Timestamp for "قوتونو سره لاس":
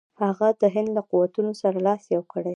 1.09-2.03